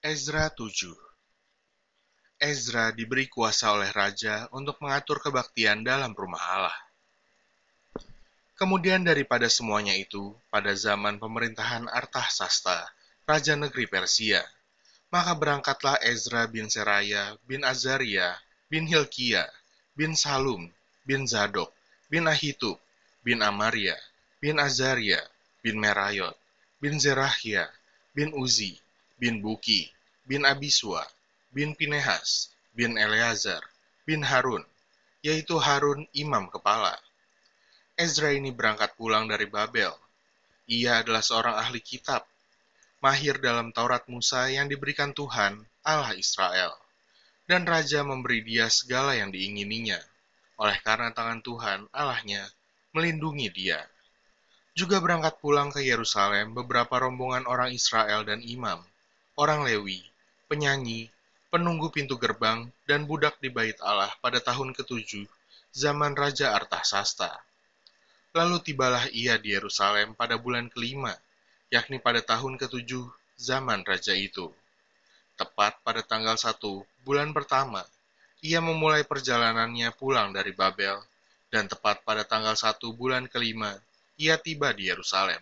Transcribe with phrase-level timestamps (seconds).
[0.00, 0.96] Ezra 7
[2.40, 6.78] Ezra diberi kuasa oleh raja untuk mengatur kebaktian dalam rumah Allah.
[8.56, 12.88] Kemudian daripada semuanya itu, pada zaman pemerintahan Artahsasta,
[13.28, 14.40] raja negeri Persia,
[15.12, 18.40] maka berangkatlah Ezra bin Seraya bin Azaria
[18.72, 19.44] bin Hilkia
[19.92, 20.72] bin Salum
[21.04, 21.76] bin Zadok
[22.08, 22.80] bin Ahitub
[23.20, 24.00] bin Amaria
[24.40, 25.20] bin Azaria
[25.60, 26.40] bin Merayot
[26.80, 27.68] bin Zerahia
[28.16, 28.80] bin Uzi
[29.20, 29.92] bin Buki,
[30.24, 31.04] bin Abiswa,
[31.52, 33.60] bin Pinehas, bin Eleazar,
[34.08, 34.64] bin Harun,
[35.20, 36.96] yaitu Harun imam kepala.
[38.00, 39.92] Ezra ini berangkat pulang dari Babel.
[40.64, 42.24] Ia adalah seorang ahli kitab,
[43.04, 46.72] mahir dalam Taurat Musa yang diberikan Tuhan, Allah Israel.
[47.44, 50.00] Dan raja memberi dia segala yang diingininya,
[50.56, 52.48] oleh karena tangan Tuhan, Allahnya,
[52.96, 53.84] melindungi dia.
[54.72, 58.80] Juga berangkat pulang ke Yerusalem beberapa rombongan orang Israel dan imam,
[59.40, 60.04] orang Lewi,
[60.52, 61.08] penyanyi,
[61.48, 65.24] penunggu pintu gerbang, dan budak di bait Allah pada tahun ketujuh,
[65.72, 67.40] zaman Raja Artahsasta.
[68.36, 71.16] Lalu tibalah ia di Yerusalem pada bulan kelima,
[71.72, 73.08] yakni pada tahun ketujuh,
[73.40, 74.52] zaman Raja itu.
[75.40, 77.80] Tepat pada tanggal satu, bulan pertama,
[78.44, 81.00] ia memulai perjalanannya pulang dari Babel,
[81.48, 83.72] dan tepat pada tanggal satu bulan kelima,
[84.20, 85.40] ia tiba di Yerusalem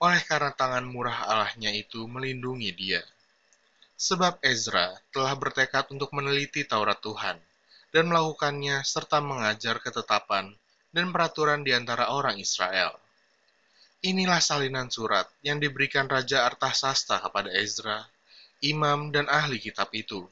[0.00, 3.04] oleh karena tangan murah Allahnya itu melindungi dia.
[4.00, 7.36] Sebab Ezra telah bertekad untuk meneliti Taurat Tuhan
[7.92, 10.56] dan melakukannya serta mengajar ketetapan
[10.88, 12.96] dan peraturan di antara orang Israel.
[14.00, 18.08] Inilah salinan surat yang diberikan Raja Artahsasta kepada Ezra,
[18.64, 20.24] imam dan ahli kitab itu,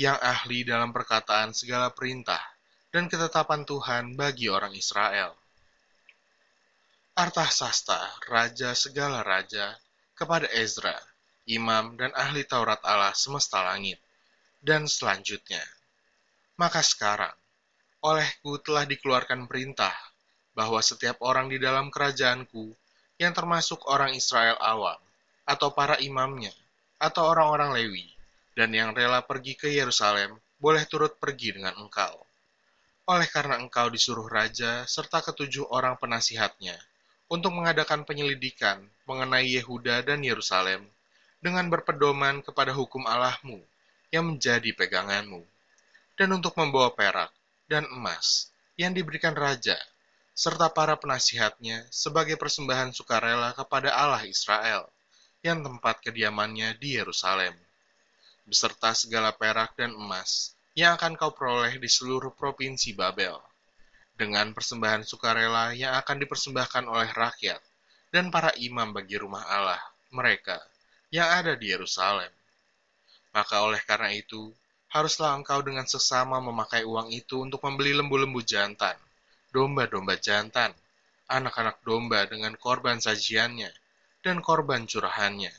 [0.00, 2.40] yang ahli dalam perkataan segala perintah
[2.88, 5.36] dan ketetapan Tuhan bagi orang Israel.
[7.18, 7.98] Artahsasta,
[8.30, 9.74] raja segala raja,
[10.14, 10.94] kepada Ezra,
[11.50, 13.98] imam dan ahli Taurat Allah semesta langit,
[14.62, 15.58] dan selanjutnya.
[16.54, 17.34] Maka sekarang,
[18.06, 19.90] olehku telah dikeluarkan perintah
[20.54, 22.70] bahwa setiap orang di dalam kerajaanku
[23.18, 25.02] yang termasuk orang Israel awam,
[25.42, 26.54] atau para imamnya,
[27.02, 28.06] atau orang-orang Lewi,
[28.54, 32.14] dan yang rela pergi ke Yerusalem, boleh turut pergi dengan engkau.
[33.10, 36.78] Oleh karena engkau disuruh raja serta ketujuh orang penasihatnya,
[37.28, 40.84] untuk mengadakan penyelidikan mengenai Yehuda dan Yerusalem
[41.44, 43.60] dengan berpedoman kepada hukum Allahmu
[44.08, 45.44] yang menjadi peganganmu,
[46.16, 47.30] dan untuk membawa perak
[47.68, 48.48] dan emas
[48.80, 49.76] yang diberikan raja
[50.32, 54.88] serta para penasihatnya sebagai persembahan sukarela kepada Allah Israel
[55.44, 57.52] yang tempat kediamannya di Yerusalem,
[58.48, 63.34] beserta segala perak dan emas yang akan kau peroleh di seluruh provinsi Babel
[64.18, 67.62] dengan persembahan sukarela yang akan dipersembahkan oleh rakyat
[68.10, 69.78] dan para imam bagi rumah Allah
[70.10, 70.58] mereka
[71.14, 72.28] yang ada di Yerusalem.
[73.30, 74.50] Maka oleh karena itu,
[74.90, 78.98] haruslah engkau dengan sesama memakai uang itu untuk membeli lembu-lembu jantan,
[79.54, 80.74] domba-domba jantan,
[81.30, 83.70] anak-anak domba dengan korban sajiannya,
[84.26, 85.54] dan korban curahannya.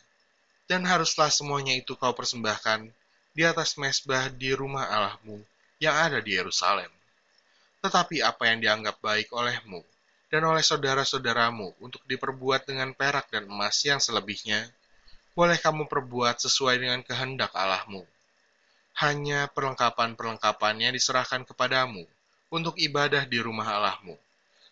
[0.68, 2.92] Dan haruslah semuanya itu kau persembahkan
[3.34, 5.40] di atas mesbah di rumah Allahmu
[5.80, 6.99] yang ada di Yerusalem
[7.80, 9.84] tetapi apa yang dianggap baik olehmu
[10.30, 14.70] dan oleh saudara-saudaramu untuk diperbuat dengan perak dan emas yang selebihnya,
[15.34, 18.06] boleh kamu perbuat sesuai dengan kehendak Allahmu.
[19.02, 22.06] Hanya perlengkapan-perlengkapannya diserahkan kepadamu
[22.54, 24.14] untuk ibadah di rumah Allahmu.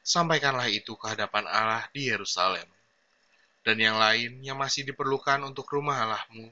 [0.05, 2.67] Sampaikanlah itu ke hadapan Allah di Yerusalem.
[3.65, 6.47] Dan yang lain yang masih diperlukan untuk rumah Allahmu,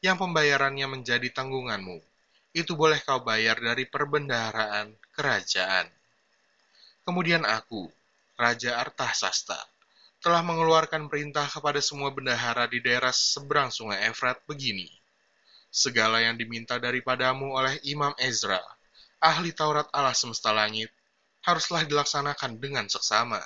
[0.00, 2.00] yang pembayarannya menjadi tanggunganmu,
[2.56, 5.95] itu boleh kau bayar dari perbendaharaan kerajaan.
[7.06, 7.86] Kemudian aku,
[8.34, 9.54] Raja Artahsasta,
[10.18, 14.90] telah mengeluarkan perintah kepada semua bendahara di daerah seberang sungai Efrat begini.
[15.70, 18.58] Segala yang diminta daripadamu oleh Imam Ezra,
[19.22, 20.90] ahli Taurat Allah semesta langit,
[21.46, 23.38] haruslah dilaksanakan dengan seksama.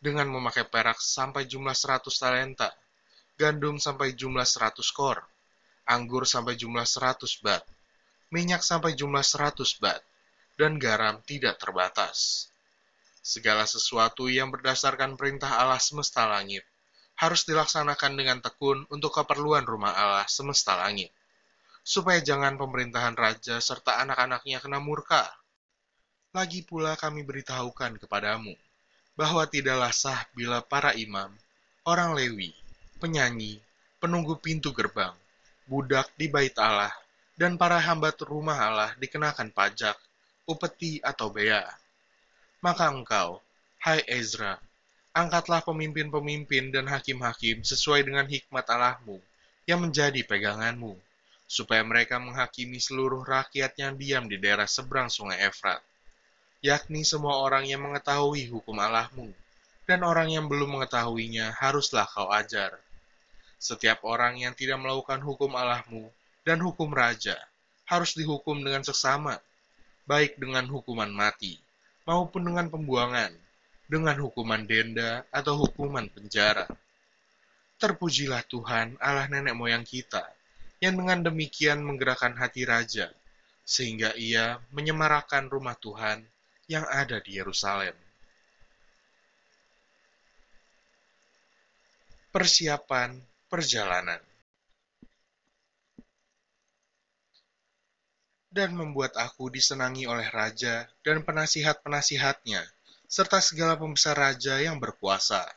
[0.00, 2.72] Dengan memakai perak sampai jumlah 100 talenta,
[3.36, 5.20] gandum sampai jumlah 100 kor,
[5.84, 7.60] anggur sampai jumlah 100 bat,
[8.32, 10.00] minyak sampai jumlah 100 bat,
[10.56, 12.48] dan garam tidak terbatas.
[13.22, 16.66] Segala sesuatu yang berdasarkan perintah Allah semesta langit
[17.14, 21.14] harus dilaksanakan dengan tekun untuk keperluan rumah Allah semesta langit,
[21.86, 25.30] supaya jangan pemerintahan raja serta anak-anaknya kena murka.
[26.34, 28.58] Lagi pula kami beritahukan kepadamu
[29.14, 31.30] bahwa tidaklah sah bila para imam,
[31.86, 32.50] orang Lewi,
[32.98, 33.62] penyanyi,
[34.02, 35.14] penunggu pintu gerbang,
[35.70, 36.90] budak di bait Allah,
[37.38, 39.94] dan para hamba rumah Allah dikenakan pajak,
[40.48, 41.81] upeti atau bea.
[42.62, 43.42] Maka engkau,
[43.82, 44.54] hai Ezra,
[45.10, 49.18] angkatlah pemimpin-pemimpin dan hakim-hakim sesuai dengan hikmat Allahmu
[49.66, 50.94] yang menjadi peganganmu,
[51.50, 55.82] supaya mereka menghakimi seluruh rakyat yang diam di daerah seberang sungai Efrat,
[56.62, 59.34] yakni semua orang yang mengetahui hukum Allahmu,
[59.82, 62.78] dan orang yang belum mengetahuinya haruslah kau ajar.
[63.58, 66.06] Setiap orang yang tidak melakukan hukum Allahmu
[66.46, 67.34] dan hukum raja
[67.90, 69.42] harus dihukum dengan seksama,
[70.06, 71.58] baik dengan hukuman mati
[72.08, 73.30] maupun dengan pembuangan,
[73.86, 76.66] dengan hukuman denda atau hukuman penjara.
[77.78, 80.22] Terpujilah Tuhan Allah nenek moyang kita,
[80.78, 83.10] yang dengan demikian menggerakkan hati raja,
[83.62, 86.22] sehingga ia menyemarakan rumah Tuhan
[86.70, 87.94] yang ada di Yerusalem.
[92.32, 93.20] Persiapan
[93.52, 94.31] perjalanan
[98.52, 102.60] dan membuat aku disenangi oleh raja dan penasihat-penasihatnya,
[103.08, 105.48] serta segala pembesar raja yang berkuasa.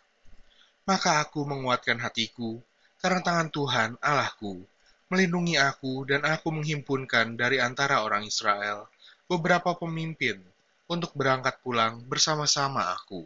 [0.87, 2.63] Maka aku menguatkan hatiku,
[3.03, 4.63] karena tangan Tuhan Allahku
[5.05, 8.89] melindungi aku dan aku menghimpunkan dari antara orang Israel
[9.29, 10.41] beberapa pemimpin
[10.89, 13.25] untuk berangkat pulang bersama-sama aku.